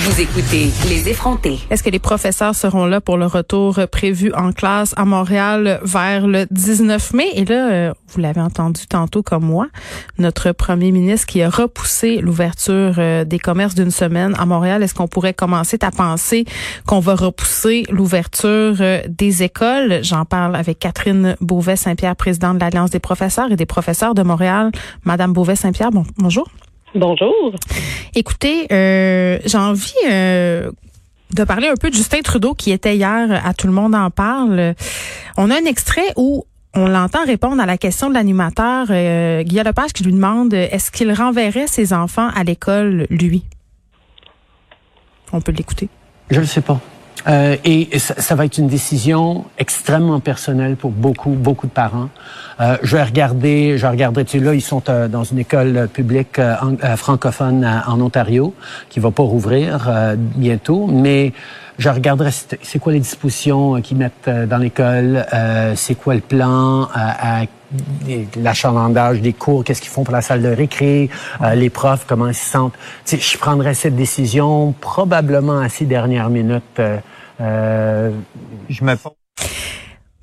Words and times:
vous 0.00 0.20
écoutez 0.20 0.70
Les 0.88 1.08
effrontés. 1.08 1.58
Est-ce 1.70 1.82
que 1.82 1.90
les 1.90 1.98
professeurs 1.98 2.54
seront 2.54 2.86
là 2.86 3.00
pour 3.00 3.16
le 3.16 3.26
retour 3.26 3.80
prévu 3.90 4.32
en 4.32 4.52
classe 4.52 4.94
à 4.96 5.04
Montréal 5.04 5.80
vers 5.82 6.26
le 6.28 6.46
19 6.50 7.14
mai? 7.14 7.26
Et 7.34 7.44
là, 7.44 7.70
euh, 7.70 7.92
vous 8.08 8.20
l'avez 8.20 8.40
entendu 8.40 8.86
tantôt 8.86 9.24
comme 9.24 9.44
moi, 9.44 9.66
notre 10.18 10.52
premier 10.52 10.92
ministre 10.92 11.26
qui 11.26 11.42
a 11.42 11.50
repoussé 11.50 12.18
l'ouverture 12.18 12.94
euh, 12.98 13.24
des 13.24 13.40
commerces 13.40 13.74
d'une 13.74 13.90
semaine 13.90 14.34
à 14.38 14.46
Montréal. 14.46 14.84
Est-ce 14.84 14.94
qu'on 14.94 15.08
pourrait 15.08 15.34
commencer 15.34 15.78
à 15.82 15.90
penser 15.90 16.44
qu'on 16.86 17.00
va 17.00 17.16
repousser 17.16 17.84
l'ouverture 17.90 18.76
euh, 18.80 19.02
des 19.08 19.42
écoles? 19.42 20.00
J'en 20.02 20.24
parle 20.24 20.54
avec 20.54 20.78
Catherine 20.78 21.36
Beauvais-Saint-Pierre, 21.40 22.14
présidente 22.14 22.56
de 22.56 22.60
l'Alliance 22.60 22.90
des 22.90 23.00
professeurs 23.00 23.50
et 23.50 23.56
des 23.56 23.66
professeurs 23.66 24.14
de 24.14 24.22
Montréal. 24.22 24.70
Madame 25.04 25.32
Beauvais-Saint-Pierre, 25.32 25.90
bon, 25.90 26.04
bonjour. 26.18 26.46
Bonjour. 26.94 27.52
Écoutez, 28.14 28.66
euh, 28.72 29.38
j'ai 29.44 29.58
envie 29.58 29.92
euh, 30.08 30.70
de 31.34 31.44
parler 31.44 31.68
un 31.68 31.74
peu 31.74 31.90
de 31.90 31.94
Justin 31.94 32.20
Trudeau 32.22 32.54
qui 32.54 32.72
était 32.72 32.96
hier 32.96 33.40
à 33.44 33.52
Tout 33.54 33.66
le 33.66 33.72
monde 33.72 33.94
en 33.94 34.10
parle. 34.10 34.74
On 35.36 35.50
a 35.50 35.54
un 35.54 35.64
extrait 35.64 36.12
où 36.16 36.44
on 36.74 36.88
l'entend 36.88 37.24
répondre 37.24 37.60
à 37.60 37.66
la 37.66 37.76
question 37.76 38.08
de 38.08 38.14
l'animateur 38.14 38.86
euh, 38.90 39.42
Guillaume 39.42 39.66
Lepage 39.66 39.92
qui 39.92 40.04
lui 40.04 40.12
demande 40.12 40.54
est-ce 40.54 40.90
qu'il 40.90 41.12
renverrait 41.12 41.66
ses 41.66 41.92
enfants 41.92 42.30
à 42.34 42.44
l'école, 42.44 43.06
lui? 43.10 43.44
On 45.32 45.40
peut 45.40 45.52
l'écouter. 45.52 45.88
Je 46.30 46.40
ne 46.40 46.46
sais 46.46 46.62
pas. 46.62 46.80
Euh, 47.28 47.56
et 47.64 47.98
ça, 47.98 48.14
ça, 48.16 48.34
va 48.34 48.46
être 48.46 48.58
une 48.58 48.68
décision 48.68 49.44
extrêmement 49.58 50.20
personnelle 50.20 50.76
pour 50.76 50.90
beaucoup, 50.90 51.30
beaucoup 51.30 51.66
de 51.66 51.72
parents. 51.72 52.08
Euh, 52.60 52.76
je 52.82 52.96
vais 52.96 53.02
regarder, 53.02 53.76
je 53.76 53.86
regarderai, 53.86 54.24
tu 54.24 54.38
sais, 54.38 54.44
là, 54.44 54.54
ils 54.54 54.62
sont 54.62 54.82
euh, 54.88 55.08
dans 55.08 55.24
une 55.24 55.38
école 55.38 55.88
publique 55.92 56.38
euh, 56.38 56.56
en, 56.62 56.96
francophone 56.96 57.64
en 57.86 58.00
Ontario, 58.00 58.54
qui 58.88 58.98
va 59.00 59.10
pas 59.10 59.22
rouvrir 59.22 59.90
bientôt, 60.16 60.86
mais 60.86 61.32
je 61.78 61.88
regarderai 61.88 62.30
c'est 62.62 62.78
quoi 62.78 62.92
les 62.92 63.00
dispositions 63.00 63.80
qu'ils 63.80 63.98
mettent 63.98 64.28
dans 64.28 64.58
l'école, 64.58 65.24
c'est 65.76 65.94
quoi 65.94 66.14
le 66.14 66.20
plan 66.20 66.88
à 66.94 67.44
l'achalandage 68.36 69.20
des 69.20 69.32
cours, 69.32 69.64
qu'est-ce 69.64 69.80
qu'ils 69.80 69.90
font 69.90 70.04
pour 70.04 70.14
la 70.14 70.22
salle 70.22 70.42
de 70.42 70.48
récré, 70.48 71.10
les 71.54 71.70
profs, 71.70 72.04
comment 72.06 72.28
ils 72.28 72.34
se 72.34 72.50
sentent. 72.50 72.74
Tu 73.04 73.16
sais, 73.16 73.22
je 73.22 73.38
prendrai 73.38 73.74
cette 73.74 73.96
décision 73.96 74.74
probablement 74.80 75.58
à 75.58 75.68
ces 75.68 75.84
dernières 75.84 76.30
minutes. 76.30 76.80
Euh, 76.80 76.98
je 77.38 78.84
me 78.84 78.96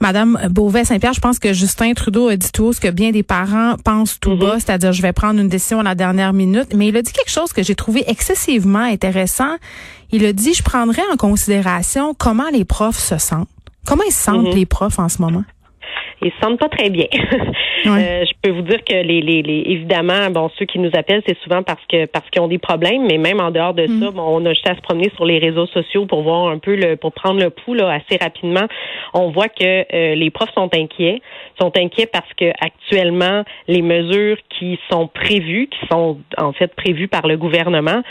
Madame 0.01 0.37
Beauvais-Saint-Pierre, 0.51 1.13
je 1.13 1.21
pense 1.21 1.39
que 1.39 1.53
Justin 1.53 1.93
Trudeau 1.93 2.27
a 2.27 2.35
dit 2.35 2.51
tout 2.51 2.73
ce 2.73 2.81
que 2.81 2.89
bien 2.89 3.11
des 3.11 3.23
parents 3.23 3.75
pensent 3.83 4.19
tout 4.19 4.35
bas, 4.37 4.59
c'est-à-dire 4.59 4.91
je 4.91 5.01
vais 5.01 5.13
prendre 5.13 5.39
une 5.39 5.47
décision 5.47 5.79
à 5.79 5.83
la 5.83 5.95
dernière 5.95 6.33
minute. 6.33 6.73
Mais 6.75 6.89
il 6.89 6.97
a 6.97 7.01
dit 7.01 7.13
quelque 7.13 7.31
chose 7.31 7.53
que 7.53 7.63
j'ai 7.63 7.75
trouvé 7.75 8.03
excessivement 8.07 8.79
intéressant. 8.79 9.55
Il 10.11 10.25
a 10.25 10.33
dit, 10.33 10.53
je 10.53 10.63
prendrai 10.63 11.01
en 11.11 11.15
considération 11.15 12.13
comment 12.13 12.49
les 12.51 12.65
profs 12.65 12.99
se 12.99 13.17
sentent. 13.17 13.47
Comment 13.85 14.03
ils 14.07 14.13
se 14.13 14.23
sentent, 14.23 14.53
les 14.53 14.65
profs, 14.65 14.99
en 14.99 15.09
ce 15.09 15.21
moment? 15.21 15.43
Ils 16.21 16.31
se 16.31 16.37
sentent 16.41 16.59
pas 16.59 16.69
très 16.69 16.89
bien. 16.89 17.05
euh, 17.85 18.25
je 18.25 18.33
peux 18.41 18.51
vous 18.51 18.61
dire 18.61 18.83
que 18.83 18.93
les, 18.93 19.21
les, 19.21 19.41
les, 19.41 19.63
évidemment, 19.67 20.29
bon, 20.31 20.49
ceux 20.57 20.65
qui 20.65 20.79
nous 20.79 20.91
appellent, 20.93 21.21
c'est 21.27 21.37
souvent 21.39 21.63
parce 21.63 21.83
que 21.89 22.05
parce 22.05 22.29
qu'ils 22.29 22.41
ont 22.41 22.47
des 22.47 22.57
problèmes, 22.57 23.05
mais 23.09 23.17
même 23.17 23.39
en 23.39 23.51
dehors 23.51 23.73
de 23.73 23.85
mm. 23.85 24.01
ça, 24.01 24.11
bon, 24.11 24.23
on 24.25 24.45
a 24.45 24.53
juste 24.53 24.67
à 24.67 24.75
se 24.75 24.81
promener 24.81 25.11
sur 25.15 25.25
les 25.25 25.39
réseaux 25.39 25.67
sociaux 25.67 26.05
pour 26.05 26.21
voir 26.21 26.47
un 26.47 26.57
peu 26.57 26.75
le 26.75 26.95
pour 26.95 27.11
prendre 27.11 27.39
le 27.39 27.49
pouls 27.49 27.73
là, 27.73 27.91
assez 27.91 28.17
rapidement. 28.21 28.65
On 29.13 29.31
voit 29.31 29.49
que 29.49 29.63
euh, 29.63 30.15
les 30.15 30.29
profs 30.29 30.53
sont 30.53 30.69
inquiets, 30.73 31.21
sont 31.59 31.71
inquiets 31.77 32.07
parce 32.07 32.31
que 32.39 32.51
actuellement 32.59 33.43
les 33.67 33.81
mesures 33.81 34.37
qui 34.49 34.79
sont 34.89 35.07
prévues, 35.07 35.67
qui 35.67 35.87
sont 35.91 36.17
en 36.37 36.53
fait 36.53 36.73
prévues 36.75 37.07
par 37.07 37.27
le 37.27 37.37
gouvernement, 37.37 38.01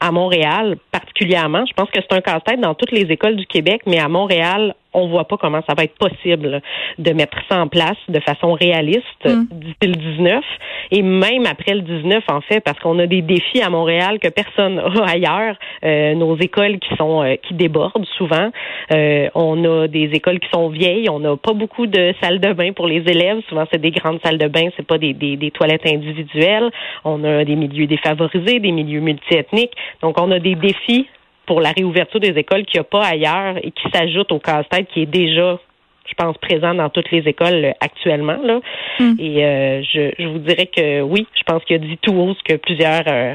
à 0.00 0.10
Montréal 0.10 0.76
particulièrement. 0.90 1.64
Je 1.66 1.74
pense 1.74 1.90
que 1.90 2.00
c'est 2.00 2.16
un 2.16 2.20
casse-tête 2.20 2.60
dans 2.60 2.74
toutes 2.74 2.92
les 2.92 3.12
écoles 3.12 3.36
du 3.36 3.46
Québec, 3.46 3.82
mais 3.86 3.98
à 3.98 4.08
Montréal, 4.08 4.74
on 4.92 5.08
voit 5.08 5.24
pas 5.24 5.36
comment 5.36 5.60
ça 5.68 5.74
va 5.76 5.84
être 5.84 5.96
possible 5.96 6.62
de 6.98 7.12
mettre 7.12 7.38
ça 7.48 7.60
en 7.60 7.68
place 7.68 7.96
de 8.08 8.20
façon 8.20 8.52
réaliste 8.52 9.24
mm. 9.24 9.44
d'ici 9.50 9.76
le 9.82 9.94
19 9.94 10.44
et 10.90 11.02
même 11.02 11.46
après 11.46 11.74
le 11.74 11.82
19 11.82 12.24
en 12.28 12.40
fait 12.40 12.60
parce 12.60 12.78
qu'on 12.80 12.98
a 12.98 13.06
des 13.06 13.22
défis 13.22 13.62
à 13.62 13.70
Montréal 13.70 14.18
que 14.18 14.28
personne 14.28 14.76
n'a 14.76 15.04
ailleurs 15.06 15.56
euh, 15.84 16.14
nos 16.14 16.36
écoles 16.36 16.78
qui 16.78 16.94
sont 16.96 17.22
euh, 17.22 17.36
qui 17.36 17.54
débordent 17.54 18.06
souvent. 18.16 18.50
Euh, 18.92 19.28
on 19.34 19.64
a 19.64 19.88
des 19.88 20.10
écoles 20.12 20.40
qui 20.40 20.48
sont 20.52 20.68
vieilles. 20.68 21.08
On 21.08 21.20
n'a 21.20 21.36
pas 21.36 21.52
beaucoup 21.52 21.86
de 21.86 22.14
salles 22.22 22.40
de 22.40 22.52
bain 22.52 22.72
pour 22.72 22.86
les 22.86 23.02
élèves. 23.06 23.40
Souvent 23.48 23.64
c'est 23.72 23.80
des 23.80 23.90
grandes 23.90 24.20
salles 24.24 24.38
de 24.38 24.48
bain 24.48 24.68
c'est 24.76 24.86
pas 24.86 24.98
des, 24.98 25.12
des, 25.12 25.36
des 25.36 25.50
toilettes 25.50 25.86
individuelles. 25.86 26.70
On 27.04 27.22
a 27.24 27.44
des 27.44 27.56
milieux 27.56 27.86
défavorisés 27.86 28.60
des 28.60 28.72
milieux 28.72 29.00
multiethniques. 29.00 29.74
Donc 30.02 30.20
on 30.20 30.30
a 30.30 30.38
des 30.38 30.54
défis 30.54 31.06
pour 31.50 31.60
la 31.60 31.72
réouverture 31.72 32.20
des 32.20 32.38
écoles 32.38 32.64
qu'il 32.64 32.78
n'y 32.78 32.82
a 32.82 32.84
pas 32.84 33.04
ailleurs 33.04 33.56
et 33.56 33.72
qui 33.72 33.82
s'ajoute 33.92 34.30
au 34.30 34.38
casse-tête 34.38 34.86
qui 34.94 35.02
est 35.02 35.06
déjà 35.06 35.58
je 36.06 36.14
pense, 36.16 36.38
présent 36.38 36.74
dans 36.74 36.88
toutes 36.90 37.10
les 37.10 37.26
écoles 37.26 37.64
euh, 37.64 37.72
actuellement. 37.80 38.38
Là. 38.40 38.60
Hmm. 39.00 39.14
Et 39.18 39.44
euh, 39.44 39.82
je, 39.82 40.12
je, 40.16 40.28
vous 40.28 40.38
dirais 40.38 40.66
que 40.66 41.00
oui, 41.02 41.26
je 41.36 41.42
pense 41.42 41.64
qu'il 41.64 41.74
a 41.74 41.78
dit 41.80 41.98
tout 42.02 42.12
haut 42.12 42.34
ce 42.34 42.52
que 42.52 42.56
plusieurs 42.56 43.02
euh, 43.08 43.34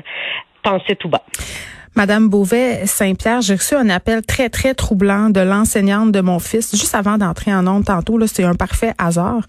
pensaient 0.64 0.96
tout 0.96 1.10
bas. 1.10 1.24
Madame 1.94 2.30
Beauvais 2.30 2.86
Saint-Pierre, 2.86 3.42
j'ai 3.42 3.56
reçu 3.56 3.76
un 3.76 3.90
appel 3.90 4.26
très 4.26 4.48
très 4.48 4.74
troublant 4.74 5.30
de 5.30 5.42
l'enseignante 5.42 6.14
de 6.14 6.22
mon 6.22 6.40
fils 6.40 6.72
juste 6.72 6.96
avant 6.96 7.18
d'entrer 7.18 7.54
en 7.54 7.68
onde 7.68 7.84
tantôt. 7.84 8.18
Là, 8.18 8.28
c'est 8.28 8.46
un 8.46 8.56
parfait 8.56 8.94
hasard. 8.98 9.42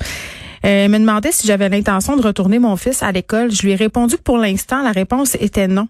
Elle 0.63 0.91
me 0.91 0.99
demandait 0.99 1.33
si 1.33 1.47
j'avais 1.47 1.69
l'intention 1.69 2.17
de 2.17 2.23
retourner 2.23 2.59
mon 2.59 2.77
fils 2.77 3.03
à 3.03 3.13
l'école. 3.13 3.53
Je 3.53 3.63
lui 3.63 3.73
ai 3.73 3.77
répondu 3.77 4.17
que 4.17 4.23
pour 4.23 4.39
l'instant, 4.39 4.83
la 4.83 4.93
réponse 4.93 5.37
était 5.41 5.69
non. 5.69 5.89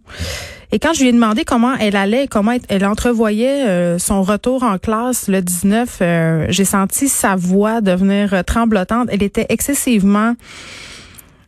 Et 0.72 0.78
quand 0.78 0.92
je 0.94 1.02
lui 1.02 1.08
ai 1.08 1.12
demandé 1.12 1.44
comment 1.44 1.74
elle 1.76 1.96
allait, 1.96 2.26
comment 2.26 2.56
elle 2.68 2.84
entrevoyait 2.84 3.66
euh, 3.66 3.98
son 3.98 4.22
retour 4.22 4.62
en 4.62 4.78
classe 4.78 5.28
le 5.28 5.40
19, 5.40 5.98
euh, 6.00 6.46
j'ai 6.48 6.64
senti 6.64 7.08
sa 7.08 7.36
voix 7.36 7.80
devenir 7.80 8.34
euh, 8.34 8.42
tremblotante. 8.42 9.08
Elle 9.10 9.22
était 9.22 9.46
excessivement 9.48 10.34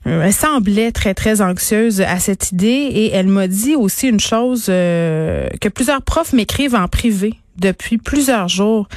elle 0.05 0.33
semblait 0.33 0.91
très, 0.91 1.13
très 1.13 1.43
anxieuse 1.43 2.01
à 2.01 2.19
cette 2.19 2.53
idée 2.53 2.67
et 2.67 3.13
elle 3.13 3.27
m'a 3.27 3.47
dit 3.47 3.75
aussi 3.75 4.09
une 4.09 4.21
chose 4.21 4.67
que 4.67 5.69
plusieurs 5.69 6.01
profs 6.01 6.33
m'écrivent 6.33 6.77
en 6.77 6.89
privé 6.89 7.35
depuis 7.59 7.99
plusieurs 7.99 8.49
jours. 8.49 8.89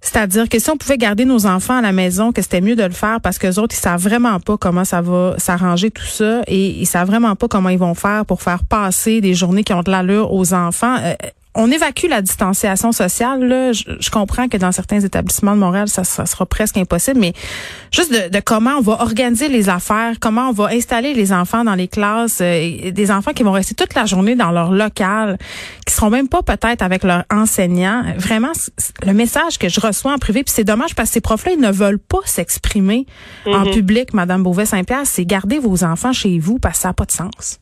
C'est-à-dire 0.00 0.48
que 0.48 0.58
si 0.58 0.70
on 0.70 0.76
pouvait 0.76 0.96
garder 0.96 1.24
nos 1.24 1.46
enfants 1.46 1.78
à 1.78 1.80
la 1.80 1.92
maison, 1.92 2.32
que 2.32 2.40
c'était 2.40 2.60
mieux 2.60 2.76
de 2.76 2.84
le 2.84 2.92
faire 2.92 3.20
parce 3.20 3.38
que 3.38 3.46
les 3.48 3.58
autres, 3.58 3.74
ils 3.74 3.80
savent 3.80 4.00
vraiment 4.00 4.38
pas 4.38 4.56
comment 4.56 4.84
ça 4.84 5.00
va 5.00 5.34
s'arranger 5.38 5.90
tout 5.90 6.06
ça 6.06 6.42
et 6.46 6.68
ils 6.68 6.86
savent 6.86 7.08
vraiment 7.08 7.34
pas 7.34 7.48
comment 7.48 7.68
ils 7.68 7.78
vont 7.78 7.94
faire 7.94 8.24
pour 8.24 8.42
faire 8.42 8.62
passer 8.64 9.20
des 9.20 9.34
journées 9.34 9.64
qui 9.64 9.72
ont 9.72 9.82
de 9.82 9.90
l'allure 9.90 10.32
aux 10.32 10.54
enfants. 10.54 10.96
Euh, 11.00 11.14
on 11.58 11.70
évacue 11.72 12.06
la 12.08 12.22
distanciation 12.22 12.92
sociale. 12.92 13.44
Là. 13.44 13.72
Je, 13.72 14.10
comprends 14.10 14.48
que 14.48 14.56
dans 14.56 14.70
certains 14.70 15.00
établissements 15.00 15.54
de 15.54 15.60
Montréal, 15.60 15.88
ça, 15.88 16.04
sera 16.04 16.46
presque 16.46 16.76
impossible, 16.76 17.18
mais 17.18 17.32
juste 17.90 18.12
de, 18.12 18.40
comment 18.40 18.76
on 18.78 18.80
va 18.80 19.02
organiser 19.02 19.48
les 19.48 19.68
affaires, 19.68 20.14
comment 20.20 20.48
on 20.48 20.52
va 20.52 20.68
installer 20.68 21.14
les 21.14 21.32
enfants 21.32 21.64
dans 21.64 21.74
les 21.74 21.88
classes, 21.88 22.38
euh, 22.40 22.92
des 22.92 23.10
enfants 23.10 23.32
qui 23.32 23.42
vont 23.42 23.52
rester 23.52 23.74
toute 23.74 23.94
la 23.94 24.06
journée 24.06 24.36
dans 24.36 24.52
leur 24.52 24.70
local, 24.70 25.36
qui 25.84 25.92
seront 25.92 26.10
même 26.10 26.28
pas 26.28 26.42
peut-être 26.42 26.80
avec 26.82 27.02
leurs 27.02 27.24
enseignants. 27.30 28.04
Vraiment, 28.16 28.52
le 29.04 29.12
message 29.12 29.58
que 29.58 29.68
je 29.68 29.80
reçois 29.80 30.12
en 30.12 30.18
privé, 30.18 30.44
puis 30.44 30.54
c'est 30.54 30.64
dommage 30.64 30.94
parce 30.94 31.10
que 31.10 31.14
ces 31.14 31.20
profs-là, 31.20 31.52
ils 31.52 31.60
ne 31.60 31.72
veulent 31.72 31.98
pas 31.98 32.20
s'exprimer 32.24 33.06
en 33.46 33.64
mm-hmm. 33.64 33.72
public, 33.72 34.14
Madame 34.14 34.44
Beauvais-Saint-Pierre, 34.44 35.06
c'est 35.06 35.24
garder 35.24 35.58
vos 35.58 35.82
enfants 35.82 36.12
chez 36.12 36.38
vous 36.38 36.60
parce 36.60 36.76
que 36.76 36.82
ça 36.82 36.88
n'a 36.88 36.94
pas 36.94 37.04
de 37.04 37.12
sens. 37.12 37.58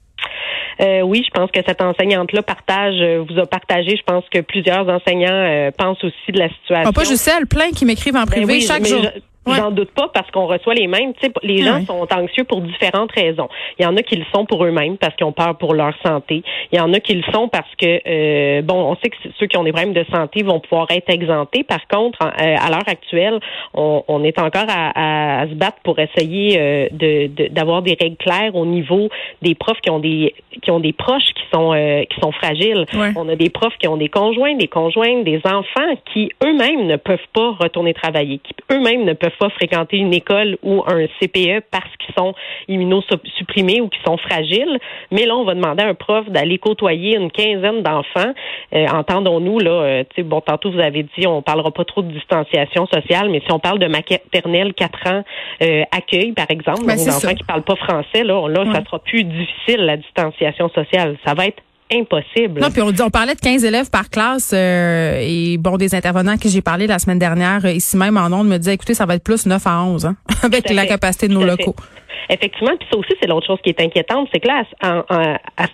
Euh, 0.81 1.01
oui, 1.03 1.25
je 1.25 1.31
pense 1.31 1.51
que 1.51 1.61
cette 1.67 1.81
enseignante-là 1.81 2.43
partage, 2.43 2.97
euh, 3.01 3.25
vous 3.29 3.39
a 3.39 3.47
partagé. 3.47 3.97
Je 3.97 4.03
pense 4.03 4.25
que 4.31 4.41
plusieurs 4.41 4.87
enseignants 4.89 5.31
euh, 5.31 5.71
pensent 5.77 6.03
aussi 6.05 6.33
de 6.33 6.39
la 6.39 6.49
situation. 6.49 6.89
Ah, 6.89 6.93
pas 6.93 7.05
juste 7.05 7.31
elle, 7.35 7.47
plein 7.47 7.71
qui 7.71 7.85
m'écrivent 7.85 8.17
en 8.17 8.25
ben 8.25 8.45
privé 8.45 8.61
chaque 8.61 8.85
jour. 8.85 9.07
J'en 9.55 9.71
doute 9.71 9.91
pas 9.93 10.09
parce 10.13 10.31
qu'on 10.31 10.47
reçoit 10.47 10.75
les 10.75 10.87
mêmes. 10.87 11.13
Tu 11.15 11.27
sais, 11.27 11.33
les 11.43 11.59
gens 11.63 11.77
Ouais. 11.79 11.85
sont 11.85 12.07
anxieux 12.13 12.45
pour 12.45 12.61
différentes 12.61 13.13
raisons. 13.13 13.49
Il 13.79 13.85
y 13.85 13.87
en 13.87 13.97
a 13.97 14.03
qui 14.03 14.17
le 14.17 14.25
sont 14.35 14.45
pour 14.45 14.65
eux-mêmes 14.65 14.97
parce 14.97 15.15
qu'ils 15.15 15.27
ont 15.27 15.33
peur 15.33 15.57
pour 15.57 15.75
leur 15.75 15.93
santé. 16.05 16.43
Il 16.73 16.79
y 16.79 16.81
en 16.81 16.93
a 16.93 17.01
qui 17.01 17.15
le 17.15 17.23
sont 17.33 17.49
parce 17.49 17.69
que, 17.81 18.01
euh, 18.07 18.63
bon, 18.63 18.75
on 18.91 18.97
sait 18.97 19.11
que 19.11 19.17
ceux 19.39 19.47
qui 19.47 19.57
ont 19.57 19.63
des 19.65 19.73
problèmes 19.73 19.93
de 19.95 20.05
santé 20.13 20.43
vont 20.43 20.59
pouvoir 20.61 20.89
être 20.91 21.11
exemptés. 21.11 21.63
Par 21.63 21.87
contre, 21.87 22.19
en- 22.23 22.27
euh, 22.29 22.57
à 22.59 22.71
l'heure 22.71 22.89
actuelle, 22.89 23.39
on, 23.75 24.03
on 24.09 24.25
est 24.25 24.39
encore 24.41 24.67
à, 24.69 24.91
à- 24.95 25.41
à 25.43 25.47
se 25.49 25.55
battre 25.55 25.79
pour 25.85 25.99
essayer 25.99 26.57
euh, 26.59 26.89
de- 26.91 27.27
de- 27.29 27.49
d'avoir 27.49 27.83
des 27.83 27.97
règles 28.01 28.17
claires 28.17 28.55
au 28.55 28.67
niveau 28.67 29.09
des 29.43 29.55
profs 29.55 29.81
qui 29.81 29.91
ont 29.91 29.99
des 30.01 30.35
qui 30.63 30.71
ont 30.71 30.81
des 30.81 30.95
proches 30.95 31.35
qui 31.35 31.43
sont 31.53 31.73
euh, 31.75 32.05
qui 32.05 32.19
sont 32.21 32.33
fragiles. 32.33 32.87
Ouais. 32.95 33.13
On 33.17 33.29
a 33.29 33.37
des 33.37 33.51
profs 33.51 33.77
qui 33.79 33.87
ont 33.89 33.97
des 33.99 34.09
conjoints, 34.09 34.55
des 34.55 34.69
conjointes, 34.69 35.25
des 35.25 35.41
enfants 35.45 35.95
qui 36.13 36.31
eux-mêmes 36.43 36.87
ne 36.87 36.97
peuvent 36.97 37.19
pas 37.35 37.51
retourner 37.61 37.93
travailler, 37.93 38.39
qui 38.39 38.55
eux-mêmes 38.73 39.05
ne 39.05 39.13
peuvent 39.13 39.36
pas 39.39 39.49
fréquenter 39.51 39.97
une 39.99 40.13
école 40.15 40.57
ou 40.63 40.83
un 40.87 41.07
CPE 41.21 41.63
parce 41.71 41.89
qu'ils 41.99 42.15
sont 42.17 42.35
immunosupprimés 42.69 43.81
ou 43.81 43.89
qu'ils 43.89 44.03
sont 44.05 44.17
fragiles. 44.17 44.79
Mais 45.11 45.27
là, 45.27 45.37
on 45.37 45.45
va 45.45 45.55
demander 45.55 45.83
à 45.83 45.89
un 45.89 45.95
prof 45.95 46.29
d'aller 46.29 46.59
côtoyer 46.59 47.17
une 47.17 47.31
quinzaine 47.31 47.83
d'enfants. 47.83 48.33
Euh, 48.75 48.87
Entendons-nous, 48.89 49.59
là, 49.59 49.71
euh, 49.71 50.05
tu 50.11 50.17
sais, 50.17 50.23
bon, 50.23 50.41
tantôt 50.41 50.71
vous 50.71 50.81
avez 50.81 51.03
dit, 51.19 51.27
on 51.27 51.43
parlera 51.43 51.71
pas 51.71 51.85
trop 51.85 52.03
de 52.03 52.11
distanciation 52.13 52.87
sociale, 52.87 53.29
mais 53.31 53.41
si 53.41 53.53
on 53.53 53.59
parle 53.59 53.79
de 53.79 53.87
maternelle 53.87 54.75
4 54.75 55.07
ans 55.13 55.25
euh, 55.63 55.83
accueil, 55.91 56.33
par 56.33 56.47
exemple, 56.51 56.81
Ben, 56.87 56.97
d'enfants 56.97 57.11
ça. 57.11 57.35
qui 57.35 57.45
parlent 57.45 57.63
pas 57.63 57.77
français, 57.77 58.25
là, 58.25 58.49
là, 58.49 58.61
Ouais. 58.63 58.73
ça 58.75 58.85
sera 58.85 58.99
plus 58.99 59.25
difficile, 59.25 59.85
la 59.85 59.97
distanciation 59.97 60.69
sociale. 60.71 61.17
Ça 61.25 61.35
va 61.35 61.47
être 61.47 61.63
impossible. 61.93 62.61
Non, 62.61 62.71
puis 62.71 62.83
on, 62.83 62.89
on 62.89 63.11
parlait 63.11 63.35
de 63.35 63.41
15 63.41 63.65
élèves 63.65 63.91
par 63.91 64.11
classe 64.11 64.53
euh, 64.55 65.21
et 65.21 65.57
bon, 65.59 65.77
des 65.77 65.95
intervenants 65.95 66.33
à 66.33 66.37
qui 66.37 66.49
j'ai 66.49 66.63
parlé 66.63 66.87
la 66.87 66.99
semaine 66.99 67.19
dernière, 67.19 67.65
euh, 67.65 67.73
ici 67.73 67.97
même 67.97 68.17
en 68.17 68.27
ondes, 68.33 68.49
me 68.49 68.59
disaient, 68.59 68.75
écoutez, 68.75 68.95
ça 68.95 69.07
va 69.07 69.15
être 69.15 69.25
plus 69.25 69.47
9 69.47 69.67
à 69.67 69.83
11, 69.83 70.07
hein, 70.07 70.17
avec 70.43 70.69
la 70.71 70.87
capacité 70.87 71.29
de 71.29 71.35
nos 71.35 71.45
locaux. 71.45 71.77
fait. 71.79 72.06
Effectivement, 72.31 72.77
puis 72.79 72.89
ça 72.91 72.99
aussi, 72.99 73.13
c'est 73.21 73.29
l'autre 73.29 73.47
chose 73.47 73.59
qui 73.63 73.71
est 73.71 73.81
inquiétante, 73.81 74.29
c'est 74.33 74.41
que 74.41 74.49
là, 74.49 74.65
à, 74.81 75.67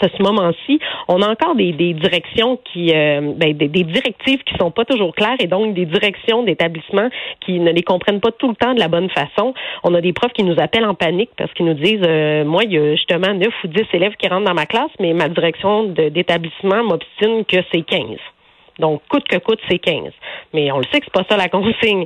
ce 0.00 0.22
moment-ci, 0.22 0.78
on 1.08 1.22
a 1.22 1.28
encore 1.28 1.54
des, 1.54 1.72
directions 1.72 2.58
qui, 2.72 2.92
euh, 2.94 3.32
ben, 3.36 3.56
des, 3.56 3.68
directives 3.68 4.42
qui 4.44 4.54
sont 4.58 4.70
pas 4.70 4.84
toujours 4.84 5.14
claires 5.14 5.36
et 5.38 5.46
donc 5.46 5.74
des 5.74 5.86
directions 5.86 6.42
d'établissements 6.42 7.08
qui 7.40 7.58
ne 7.58 7.72
les 7.72 7.82
comprennent 7.82 8.20
pas 8.20 8.32
tout 8.32 8.48
le 8.48 8.54
temps 8.54 8.74
de 8.74 8.80
la 8.80 8.88
bonne 8.88 9.10
façon. 9.10 9.54
On 9.84 9.94
a 9.94 10.00
des 10.00 10.12
profs 10.12 10.32
qui 10.32 10.44
nous 10.44 10.58
appellent 10.58 10.86
en 10.86 10.94
panique 10.94 11.30
parce 11.36 11.52
qu'ils 11.54 11.66
nous 11.66 11.74
disent, 11.74 12.02
euh, 12.04 12.44
moi, 12.44 12.62
il 12.64 12.72
y 12.72 12.78
a 12.78 12.94
justement 12.94 13.32
9 13.34 13.48
ou 13.64 13.68
10 13.68 13.82
élèves 13.92 14.14
qui 14.16 14.28
rentrent 14.28 14.46
dans 14.46 14.54
ma 14.54 14.66
classe, 14.66 14.90
mais 15.00 15.12
ma 15.12 15.28
direction 15.28 15.84
d'établissement 15.84 16.84
m'obstine 16.84 17.44
que 17.44 17.58
c'est 17.72 17.82
15. 17.82 18.18
Donc, 18.78 19.02
coûte 19.08 19.24
que 19.28 19.38
coûte, 19.38 19.58
c'est 19.68 19.78
15. 19.78 20.12
Mais 20.54 20.70
on 20.70 20.78
le 20.78 20.84
sait 20.92 21.00
que 21.00 21.06
c'est 21.06 21.12
pas 21.12 21.24
ça 21.28 21.36
la 21.36 21.48
consigne. 21.48 22.04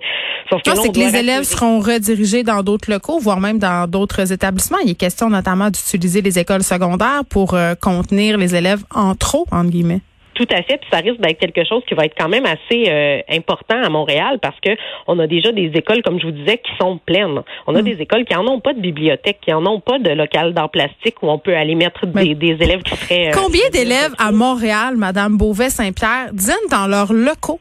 Sauf 0.51 0.63
que 0.63 0.71
Non, 0.71 0.83
là, 0.83 0.89
que 0.89 0.99
les 0.99 1.17
élèves 1.17 1.45
seront 1.45 1.81
redirigés 1.81 2.43
dans 2.43 2.63
d'autres 2.63 2.91
locaux, 2.91 3.19
voire 3.19 3.41
même 3.41 3.59
dans 3.59 3.89
d'autres 3.89 4.33
établissements. 4.33 4.79
Il 4.85 4.91
est 4.91 4.95
question 4.95 5.31
notamment 5.31 5.67
d'utiliser 5.67 6.23
les 6.23 6.39
écoles 6.39 6.63
secondaires 6.63 7.23
pour 7.29 7.55
euh, 7.55 7.75
contenir 7.75 8.39
les 8.39 8.55
élèves 8.55 8.83
en 8.95 9.15
trop, 9.15 9.47
entre 9.51 9.71
guillemets. 9.71 10.01
Tout 10.35 10.47
à 10.51 10.63
fait, 10.63 10.79
puis 10.79 10.89
ça 10.91 10.99
risque 10.99 11.21
d'être 11.21 11.39
quelque 11.39 11.65
chose 11.69 11.83
qui 11.87 11.95
va 11.95 12.07
être 12.07 12.15
quand 12.19 12.29
même 12.29 12.47
assez 12.47 12.85
euh, 12.89 13.21
important 13.29 13.77
à 13.83 13.89
Montréal 13.91 14.39
parce 14.41 14.59
que 14.61 14.71
on 15.07 15.19
a 15.19 15.27
déjà 15.27 15.53
des 15.53 15.71
écoles, 15.75 16.03
comme 16.03 16.19
je 16.19 16.25
vous 16.27 16.33
disais, 16.33 16.57
qui 16.59 16.71
sont 16.81 16.99
pleines. 17.05 17.43
On 17.67 17.75
a 17.75 17.81
Mm. 17.83 17.85
des 17.85 18.01
écoles 18.01 18.25
qui 18.25 18.35
en 18.35 18.47
ont 18.47 18.61
pas 18.61 18.73
de 18.73 18.81
bibliothèque, 18.81 19.39
qui 19.43 19.53
en 19.53 19.65
ont 19.67 19.81
pas 19.81 19.99
de 19.99 20.11
local 20.11 20.55
d'art 20.55 20.71
plastique 20.71 21.23
où 21.23 21.29
on 21.31 21.39
peut 21.39 21.55
aller 21.55 21.75
mettre 21.75 22.07
des, 22.07 22.35
des 22.35 22.57
élèves 22.61 22.83
qui 22.83 22.97
seraient. 22.97 23.29
euh, 23.29 23.33
Combien 23.35 23.69
d'élèves 23.73 24.15
à 24.19 24.33
Montréal, 24.33 24.97
Madame 24.97 25.37
Beauvais-Saint-Pierre, 25.37 26.31
dînent 26.33 26.69
dans 26.71 26.87
leurs 26.87 27.13
locaux? 27.13 27.61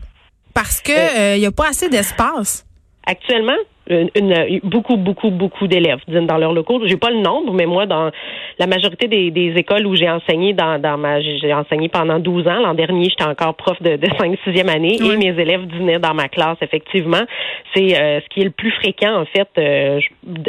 Parce 0.53 0.81
que 0.81 0.91
Euh, 0.91 1.35
il 1.35 1.41
y 1.41 1.45
a 1.45 1.51
pas 1.51 1.69
assez 1.69 1.89
d'espace? 1.89 2.65
Actuellement, 3.05 3.57
une, 3.91 4.09
une- 4.15 4.59
beaucoup, 4.63 4.97
beaucoup, 4.97 5.29
beaucoup 5.29 5.67
d'élèves 5.67 5.99
dînent 6.07 6.27
dans 6.27 6.37
leurs 6.37 6.53
locaux. 6.53 6.81
J'ai 6.85 6.97
pas 6.97 7.09
le 7.09 7.19
nombre, 7.19 7.53
mais 7.53 7.65
moi, 7.65 7.85
dans 7.85 8.09
la 8.59 8.67
majorité 8.67 9.07
des, 9.07 9.31
des 9.31 9.53
écoles 9.57 9.85
où 9.85 9.95
j'ai 9.95 10.09
enseigné 10.09 10.53
dans, 10.53 10.79
dans 10.81 10.97
ma 10.97 11.21
j'ai 11.21 11.53
enseigné 11.53 11.89
pendant 11.89 12.19
12 12.19 12.47
ans. 12.47 12.59
L'an 12.61 12.73
dernier, 12.73 13.05
j'étais 13.09 13.23
encore 13.23 13.55
prof 13.55 13.81
de, 13.81 13.95
de 13.97 14.07
5 14.17 14.37
6e 14.45 14.67
année 14.69 14.97
Oui. 15.01 15.11
et 15.13 15.17
mes 15.17 15.39
élèves 15.41 15.65
dînaient 15.67 15.99
dans 15.99 16.13
ma 16.13 16.27
classe, 16.27 16.57
effectivement. 16.61 17.21
C'est 17.75 17.99
euh, 17.99 18.19
ce 18.21 18.27
qui 18.29 18.41
est 18.41 18.45
le 18.45 18.51
plus 18.51 18.71
fréquent, 18.71 19.21
en 19.21 19.25
fait, 19.25 19.49
euh, 19.57 19.99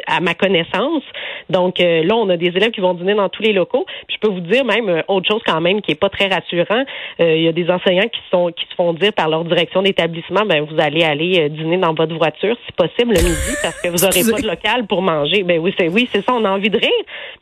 à 0.07 0.21
ma 0.21 0.35
connaissance. 0.35 1.03
Donc 1.51 1.81
euh, 1.81 2.03
là, 2.05 2.15
on 2.17 2.29
a 2.29 2.37
des 2.37 2.47
élèves 2.49 2.71
qui 2.71 2.81
vont 2.81 2.95
dîner 2.95 3.15
dans 3.15 3.29
tous 3.29 3.43
les 3.43 3.53
locaux. 3.53 3.85
Puis 4.07 4.17
je 4.21 4.27
peux 4.27 4.33
vous 4.33 4.41
dire 4.41 4.65
même 4.65 4.89
euh, 4.89 5.03
autre 5.09 5.29
chose 5.31 5.43
quand 5.47 5.61
même 5.61 5.81
qui 5.83 5.93
est 5.93 6.01
pas 6.01 6.09
très 6.09 6.29
rassurant. 6.29 6.85
Euh, 7.21 7.37
Il 7.37 7.43
y 7.43 7.49
a 7.49 7.53
des 7.53 7.69
enseignants 7.71 8.09
qui 8.13 8.21
sont 8.31 8.51
qui 8.57 8.65
se 8.67 8.75
font 8.75 8.93
dire 8.93 9.13
par 9.13 9.29
leur 9.29 9.45
direction 9.45 9.83
d'établissement, 9.83 10.43
ben 10.47 10.65
vous 10.65 10.81
allez 10.81 11.03
aller 11.05 11.41
euh, 11.41 11.49
dîner 11.49 11.77
dans 11.79 11.95
votre 11.95 12.15
voiture, 12.17 12.57
si 12.67 12.73
possible 12.73 13.15
le 13.15 13.32
midi, 13.33 13.57
parce 13.63 13.81
que 13.81 13.89
vous 13.89 14.05
aurez 14.05 14.19
Excusez. 14.19 14.33
pas 14.33 14.41
de 14.41 14.47
local 14.47 14.87
pour 14.87 15.03
manger. 15.03 15.43
Ben 15.43 15.59
oui, 15.59 15.75
c'est 15.79 15.89
oui, 15.89 16.09
c'est 16.13 16.25
ça. 16.25 16.33
On 16.35 16.45
a 16.45 16.51
envie 16.51 16.71
de 16.71 16.79
rire. 16.79 16.91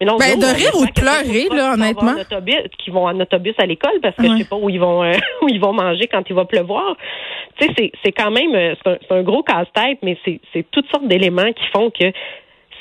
Mais 0.01 0.07
là, 0.07 0.15
on 0.15 0.19
se 0.19 0.25
Ben, 0.27 0.39
dit, 0.39 0.47
de 0.47 0.55
rire 0.55 0.73
ou 0.77 0.87
de 0.87 0.93
pleurer, 0.93 1.49
là, 1.57 1.75
honnêtement. 1.75 2.13
en 2.13 2.21
autobus- 2.21 2.69
Qui 2.79 2.91
vont 2.91 3.07
en 3.07 3.19
autobus 3.21 3.55
à 3.59 3.67
l'école 3.67 4.01
parce 4.03 4.17
que 4.17 4.23
Ouais. 4.23 4.29
je 4.33 4.37
sais 4.39 4.49
pas 4.49 4.57
où 4.57 4.71
ils 4.71 4.81
vont 4.81 5.03
euh, 5.05 5.13
où 5.43 5.49
ils 5.49 5.61
vont 5.61 5.73
manger 5.73 6.07
quand 6.07 6.23
il 6.29 6.35
va 6.35 6.45
pleuvoir. 6.45 6.97
Tu 7.59 7.67
sais, 7.75 7.93
c'est 8.05 8.13
quand 8.13 8.31
même 8.31 8.55
euh, 8.55 8.75
c'est 8.83 9.13
un, 9.13 9.17
un 9.19 9.23
gros 9.23 9.43
casse-tête, 9.43 9.99
mais 10.03 10.17
c'est 10.25 10.41
toutes 10.71 10.89
sortes 10.91 11.07
d'éléments 11.09 11.53
qui 11.53 11.67
font 11.73 11.91
que 11.91 12.11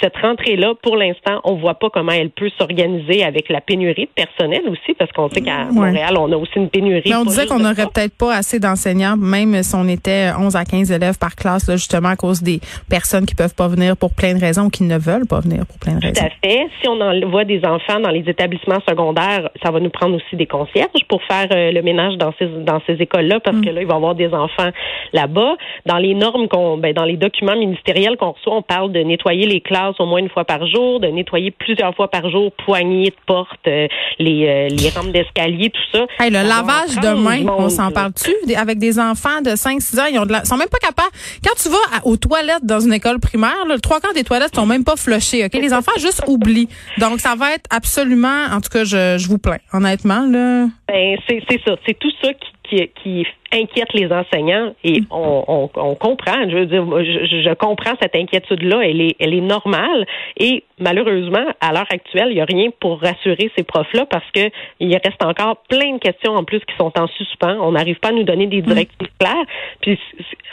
cette 0.02 0.18
rentrée-là, 0.18 0.74
pour 0.82 0.98
l'instant, 0.98 1.42
on 1.44 1.56
voit 1.56 1.76
pas 1.76 1.90
comment 1.90 2.12
elle 2.12 2.30
peut 2.30 2.50
s'organiser 2.58 3.24
avec 3.24 3.50
la 3.50 3.62
pénurie 3.62 4.06
de 4.06 4.24
personnel 4.24 4.62
aussi, 4.70 4.94
parce 4.98 5.12
qu'on 5.12 5.30
sait 5.30 5.42
qu'à. 5.42 5.66
Montréal, 5.72 6.16
on 6.18 6.32
a 6.32 6.36
aussi 6.36 6.54
une 6.56 6.70
pénurie. 6.70 7.10
Mais 7.10 7.16
on 7.16 7.26
disait 7.26 7.46
qu'on 7.46 7.60
n'aurait 7.60 7.88
peut-être 7.94 8.18
pas 8.18 8.36
assez 8.36 8.60
d'enseignants, 8.60 9.18
même 9.18 9.62
si 9.64 9.76
on 9.76 9.88
était 9.88 10.30
11 10.38 10.56
à 10.56 10.66
15 10.66 10.92
élèves 10.92 11.18
par 11.18 11.36
classe, 11.36 11.68
là, 11.68 11.76
justement 11.76 12.10
à 12.10 12.16
cause 12.16 12.42
des 12.42 12.60
personnes 12.90 13.26
qui 13.26 13.36
peuvent 13.36 13.56
pas 13.56 13.68
venir 13.68 13.96
pour 13.98 14.14
plein 14.14 14.34
de 14.34 14.40
raisons 14.40 14.64
ou 14.66 14.70
qui 14.70 14.84
ne 14.84 14.98
veulent 14.98 15.28
pas 15.28 15.40
venir 15.40 15.66
pour 15.66 15.78
plein 15.80 15.96
de 15.96 16.00
Tout 16.00 16.08
raisons. 16.08 16.26
à 16.26 16.30
fait. 16.48 16.68
Si 16.82 16.88
on 16.88 17.00
envoie 17.00 17.46
des 17.46 17.64
enfants 17.66 18.00
dans 18.00 18.10
les 18.10 18.24
établissements 18.28 18.80
secondaires, 18.88 19.50
ça 19.64 19.72
va 19.72 19.80
nous 19.80 19.90
prendre 19.90 20.16
aussi 20.16 20.36
des 20.36 20.46
concierges 20.48 21.06
pour 21.08 21.22
faire 21.24 21.48
euh, 21.52 21.72
le 21.72 21.82
ménage 21.82 22.16
dans 22.18 22.34
ces 22.40 22.48
dans 22.48 22.82
ces 22.88 22.94
écoles-là, 22.94 23.40
parce 23.40 23.60
que 23.60 23.70
là, 23.70 23.82
il 23.82 23.88
va 23.88 23.94
y 23.94 23.98
avoir 23.98 24.16
des 24.16 24.34
enfants 24.34 24.70
là-bas. 25.14 25.56
Dans 25.86 25.98
les 25.98 26.14
normes 26.14 26.48
qu'on, 26.48 26.78
ben, 26.78 26.94
dans 26.94 27.06
les 27.06 27.18
documents 27.18 27.56
ministériels 27.56 28.18
qu'on 28.18 28.32
reçoit, 28.32 28.56
on 28.56 28.62
parle 28.62 28.92
de 28.92 29.00
nettoyer 29.02 29.46
les 29.46 29.62
classes 29.62 29.89
au 30.00 30.06
moins 30.06 30.20
une 30.20 30.30
fois 30.30 30.46
par 30.46 30.66
jour, 30.68 31.00
de 31.00 31.08
nettoyer 31.08 31.52
plusieurs 31.52 31.96
fois 31.96 32.10
par 32.10 32.30
jour, 32.30 32.52
poignées 32.66 33.10
de 33.10 33.16
porte, 33.26 33.60
euh, 33.68 33.88
les 34.20 34.48
euh, 34.48 34.68
les 34.70 34.90
rampes 34.90 35.12
d'escalier, 35.12 35.70
tout 35.72 35.98
ça. 35.98 36.06
Hey, 36.24 36.30
le 36.32 36.40
lavage 36.48 36.96
de 36.96 37.02
prendre 37.02 37.22
main, 37.22 37.38
du 37.38 37.48
on 37.50 37.70
s'en 37.70 37.92
parle-tu? 37.92 38.32
Avec 38.56 38.78
des 38.80 39.00
enfants 39.00 39.42
de 39.44 39.52
5-6 39.52 40.00
ans, 40.00 40.06
ils 40.12 40.20
ont 40.20 40.26
de 40.26 40.32
la- 40.34 40.46
sont 40.46 40.58
même 40.58 40.70
pas 40.70 40.78
capables. 40.80 41.10
Quand 41.44 41.54
tu 41.62 41.70
vas 41.70 41.98
à- 41.98 42.06
aux 42.06 42.18
toilettes 42.18 42.64
dans 42.64 42.80
une 42.80 42.94
école 42.94 43.20
primaire, 43.20 43.66
là, 43.68 43.76
le 43.76 43.82
trois 43.82 44.00
quarts 44.00 44.14
des 44.14 44.24
toilettes 44.24 44.56
sont 44.56 44.66
même 44.66 44.84
pas 44.84 44.96
flushées, 44.96 45.46
OK? 45.46 45.54
Les 45.54 45.74
enfants 45.74 45.92
juste 46.00 46.24
oublient. 46.28 46.70
Donc, 46.98 47.20
ça 47.20 47.36
va 47.36 47.54
être 47.54 47.66
absolument, 47.70 48.46
en 48.52 48.62
tout 48.62 48.70
cas, 48.70 48.84
je, 48.84 49.18
je 49.18 49.28
vous 49.28 49.38
plains, 49.38 49.58
honnêtement, 49.74 50.26
là. 50.30 50.66
Ben, 50.88 51.18
c'est 51.28 51.42
c'est 51.50 51.62
ça. 51.66 51.76
C'est 51.86 51.98
tout 52.00 52.12
ça 52.22 52.34
qui, 52.34 52.48
qui, 52.70 52.88
qui 53.02 53.26
inquiète 53.52 53.94
les 53.94 54.12
enseignants 54.12 54.74
et 54.84 55.02
on, 55.12 55.44
on, 55.48 55.70
on 55.76 55.96
comprend. 55.96 56.48
Je 56.50 56.56
veux 56.56 56.66
dire, 56.66 56.86
je, 57.04 57.42
je- 57.44 57.54
comprends 57.56 57.94
cette 58.02 58.16
inquiétude-là. 58.16 58.82
Elle 58.84 59.02
est, 59.02 59.16
elle 59.20 59.34
est 59.34 59.42
normale 59.42 60.06
et 60.38 60.64
malheureusement, 60.80 61.46
à 61.60 61.74
l'heure 61.74 61.88
actuelle, 61.90 62.28
il 62.30 62.36
n'y 62.36 62.42
a 62.42 62.46
rien 62.46 62.70
pour 62.80 63.02
rassurer 63.02 63.52
ces 63.58 63.64
profs-là 63.64 64.06
parce 64.06 64.30
que 64.32 64.50
il 64.80 64.92
reste 64.94 65.24
encore 65.24 65.58
plein 65.68 65.94
de 65.94 66.00
questions 66.00 66.34
en 66.34 66.44
plus 66.44 66.60
qui 66.60 66.76
sont 66.78 66.92
en 66.98 67.08
suspens. 67.08 67.58
On 67.60 67.72
n'arrive 67.72 68.00
pas 68.00 68.10
à 68.10 68.12
nous 68.14 68.24
donner 68.24 68.48
des 68.48 68.62
directives 68.62 69.10
claires. 69.20 69.46
Puis 69.82 70.00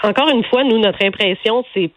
encore 0.02 0.28
une 0.30 0.44
fois, 0.44 0.64
nous, 0.64 0.78
notre 0.78 1.04
impression, 1.04 1.64
c'est 1.74 1.90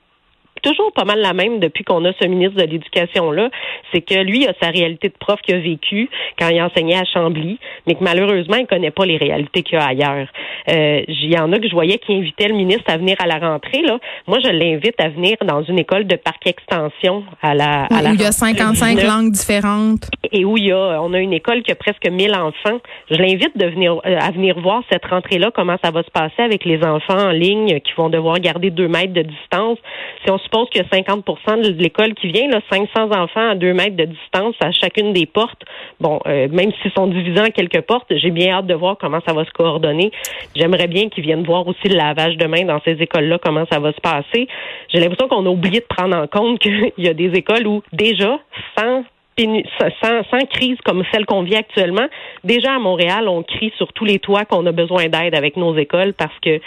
toujours 0.61 0.91
pas 0.93 1.05
mal 1.05 1.19
la 1.19 1.33
même 1.33 1.59
depuis 1.59 1.83
qu'on 1.83 2.03
a 2.05 2.11
ce 2.19 2.27
ministre 2.27 2.55
de 2.57 2.65
l'Éducation 2.69 3.31
là, 3.31 3.49
c'est 3.93 4.01
que 4.01 4.15
lui 4.15 4.47
a 4.47 4.53
sa 4.61 4.69
réalité 4.69 5.09
de 5.09 5.13
prof 5.19 5.39
qu'il 5.41 5.55
a 5.55 5.59
vécu 5.59 6.09
quand 6.39 6.49
il 6.49 6.61
enseignait 6.61 6.97
à 6.97 7.05
Chambly, 7.05 7.59
mais 7.87 7.95
que 7.95 8.03
malheureusement 8.03 8.57
il 8.57 8.67
connaît 8.67 8.91
pas 8.91 9.05
les 9.05 9.17
réalités 9.17 9.63
qu'il 9.63 9.77
y 9.77 9.81
a 9.81 9.85
ailleurs. 9.87 10.27
Euh, 10.69 11.01
Il 11.07 11.31
y 11.31 11.37
en 11.37 11.51
a 11.51 11.59
que 11.59 11.67
je 11.67 11.73
voyais 11.73 11.97
qui 11.97 12.13
invitaient 12.13 12.47
le 12.47 12.55
ministre 12.55 12.85
à 12.87 12.97
venir 12.97 13.15
à 13.19 13.27
la 13.27 13.37
rentrée 13.37 13.81
là. 13.81 13.99
Moi 14.27 14.39
je 14.43 14.49
l'invite 14.49 14.99
à 14.99 15.09
venir 15.09 15.37
dans 15.45 15.63
une 15.63 15.79
école 15.79 16.05
de 16.05 16.15
parc 16.15 16.45
extension 16.47 17.23
à 17.41 17.53
la 17.53 17.85
à 17.85 18.01
la 18.01 18.11
où 18.11 18.13
il 18.13 18.21
y 18.21 18.23
a 18.23 18.27
rentrée 18.27 18.31
55 18.31 18.95
19 18.97 19.07
langues 19.07 19.31
différentes. 19.31 20.09
et 20.31 20.45
où 20.45 20.57
il 20.57 20.67
y 20.67 20.71
a, 20.71 21.01
on 21.01 21.13
a 21.13 21.19
une 21.19 21.33
école 21.33 21.63
qui 21.63 21.71
a 21.71 21.75
presque 21.75 22.07
1000 22.07 22.33
enfants. 22.35 22.79
Je 23.09 23.15
l'invite 23.15 23.57
de 23.57 23.65
venir, 23.65 23.99
euh, 24.05 24.17
à 24.19 24.31
venir 24.31 24.59
voir 24.59 24.83
cette 24.91 25.05
rentrée-là, 25.05 25.51
comment 25.53 25.77
ça 25.83 25.91
va 25.91 26.03
se 26.03 26.11
passer 26.11 26.41
avec 26.41 26.65
les 26.65 26.83
enfants 26.83 27.17
en 27.17 27.31
ligne 27.31 27.79
qui 27.79 27.91
vont 27.97 28.09
devoir 28.09 28.39
garder 28.39 28.69
deux 28.69 28.87
mètres 28.87 29.13
de 29.13 29.23
distance. 29.23 29.77
Si 30.23 30.31
on 30.31 30.37
suppose 30.49 30.69
qu'il 30.69 30.81
y 30.81 30.85
a 30.85 30.89
50 30.89 31.25
de 31.63 31.81
l'école 31.81 32.13
qui 32.15 32.31
vient, 32.31 32.47
là, 32.47 32.59
500 32.71 33.11
enfants 33.11 33.49
à 33.51 33.55
deux 33.55 33.73
mètres 33.73 33.95
de 33.95 34.05
distance 34.05 34.55
à 34.61 34.71
chacune 34.71 35.13
des 35.13 35.25
portes, 35.25 35.61
bon, 35.99 36.19
euh, 36.27 36.47
même 36.49 36.71
s'ils 36.81 36.91
sont 36.91 37.07
divisés 37.07 37.41
en 37.41 37.51
quelques 37.51 37.81
portes, 37.81 38.07
j'ai 38.09 38.31
bien 38.31 38.53
hâte 38.53 38.67
de 38.67 38.73
voir 38.73 38.97
comment 38.99 39.19
ça 39.27 39.33
va 39.33 39.45
se 39.45 39.51
coordonner. 39.51 40.11
J'aimerais 40.55 40.87
bien 40.87 41.09
qu'ils 41.09 41.23
viennent 41.23 41.43
voir 41.43 41.67
aussi 41.67 41.87
le 41.87 41.95
lavage 41.95 42.37
de 42.37 42.45
main 42.45 42.63
dans 42.63 42.81
ces 42.83 42.93
écoles-là, 42.93 43.37
comment 43.43 43.65
ça 43.71 43.79
va 43.79 43.91
se 43.93 44.01
passer. 44.01 44.47
J'ai 44.91 44.99
l'impression 44.99 45.27
qu'on 45.27 45.45
a 45.45 45.49
oublié 45.49 45.81
de 45.81 45.85
prendre 45.85 46.17
en 46.17 46.27
compte 46.27 46.59
qu'il 46.59 46.91
y 46.97 47.07
a 47.07 47.13
des 47.13 47.31
écoles 47.33 47.67
où 47.67 47.83
déjà, 47.93 48.39
sans, 48.77 49.03
sans 49.37 50.45
crise 50.49 50.77
comme 50.83 51.03
celle 51.13 51.25
qu'on 51.25 51.43
vit 51.43 51.55
actuellement, 51.55 52.07
déjà 52.43 52.75
à 52.75 52.79
Montréal, 52.79 53.27
on 53.27 53.43
crie 53.43 53.71
sur 53.77 53.93
tous 53.93 54.05
les 54.05 54.19
toits 54.19 54.45
qu'on 54.45 54.65
a 54.65 54.71
besoin 54.71 55.07
d'aide 55.07 55.35
avec 55.35 55.57
nos 55.57 55.77
écoles 55.77 56.13
parce 56.13 56.37
que 56.41 56.59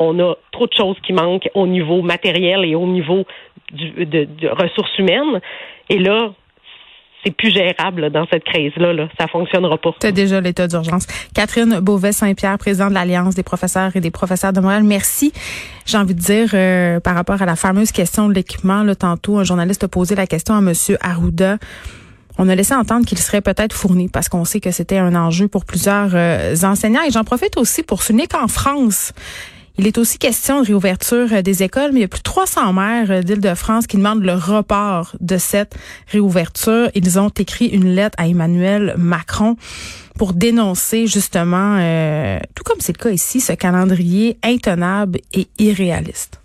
on 0.00 0.18
a 0.18 0.34
trop 0.50 0.66
de 0.66 0.72
choses 0.76 0.96
qui 1.06 1.12
manquent 1.12 1.48
au 1.54 1.66
niveau 1.66 2.02
matériel 2.02 2.64
et 2.64 2.74
au 2.74 2.86
niveau 2.86 3.24
du, 3.72 4.06
de, 4.06 4.24
de 4.24 4.48
ressources 4.48 4.98
humaines. 4.98 5.40
Et 5.88 5.98
là, 5.98 6.32
c'est 7.24 7.36
plus 7.36 7.50
gérable 7.50 8.10
dans 8.10 8.26
cette 8.30 8.44
crise-là. 8.44 8.92
Là. 8.92 9.08
Ça 9.18 9.26
fonctionnera 9.28 9.76
pas. 9.76 9.94
C'est 10.00 10.12
déjà 10.12 10.40
l'état 10.40 10.66
d'urgence. 10.66 11.06
Catherine 11.34 11.80
Beauvais-Saint-Pierre, 11.80 12.56
présidente 12.58 12.90
de 12.90 12.94
l'Alliance 12.94 13.34
des 13.34 13.42
professeurs 13.42 13.94
et 13.94 14.00
des 14.00 14.10
professeurs 14.10 14.52
de 14.52 14.60
Montréal. 14.60 14.84
Merci. 14.84 15.32
J'ai 15.84 15.98
envie 15.98 16.14
de 16.14 16.20
dire, 16.20 16.48
euh, 16.54 16.98
par 17.00 17.14
rapport 17.14 17.42
à 17.42 17.46
la 17.46 17.56
fameuse 17.56 17.92
question 17.92 18.28
de 18.28 18.34
l'équipement, 18.34 18.82
là, 18.82 18.94
tantôt, 18.94 19.38
un 19.38 19.44
journaliste 19.44 19.84
a 19.84 19.88
posé 19.88 20.14
la 20.14 20.26
question 20.26 20.54
à 20.54 20.60
Monsieur 20.60 20.96
Arruda. 21.02 21.58
On 22.38 22.48
a 22.48 22.54
laissé 22.54 22.74
entendre 22.74 23.04
qu'il 23.04 23.18
serait 23.18 23.42
peut-être 23.42 23.74
fourni 23.74 24.08
parce 24.08 24.30
qu'on 24.30 24.46
sait 24.46 24.60
que 24.60 24.70
c'était 24.70 24.96
un 24.96 25.14
enjeu 25.14 25.46
pour 25.46 25.66
plusieurs 25.66 26.12
euh, 26.14 26.54
enseignants. 26.62 27.02
Et 27.06 27.10
j'en 27.10 27.24
profite 27.24 27.58
aussi 27.58 27.82
pour 27.82 28.02
souligner 28.02 28.28
qu'en 28.28 28.48
France, 28.48 29.12
il 29.80 29.86
est 29.86 29.96
aussi 29.96 30.18
question 30.18 30.60
de 30.60 30.66
réouverture 30.66 31.32
euh, 31.32 31.40
des 31.40 31.62
écoles, 31.62 31.92
mais 31.92 32.00
il 32.00 32.02
y 32.02 32.04
a 32.04 32.08
plus 32.08 32.18
de 32.18 32.24
300 32.24 32.74
maires 32.74 33.10
euh, 33.10 33.22
d'Île-de-France 33.22 33.86
qui 33.86 33.96
demandent 33.96 34.22
le 34.22 34.34
report 34.34 35.16
de 35.20 35.38
cette 35.38 35.74
réouverture. 36.08 36.90
Ils 36.94 37.18
ont 37.18 37.30
écrit 37.30 37.64
une 37.64 37.94
lettre 37.94 38.14
à 38.18 38.28
Emmanuel 38.28 38.94
Macron 38.98 39.56
pour 40.18 40.34
dénoncer 40.34 41.06
justement, 41.06 41.78
euh, 41.80 42.38
tout 42.54 42.62
comme 42.62 42.76
c'est 42.80 42.92
le 42.94 43.02
cas 43.02 43.08
ici, 43.08 43.40
ce 43.40 43.54
calendrier 43.54 44.36
intenable 44.42 45.20
et 45.32 45.48
irréaliste. 45.58 46.39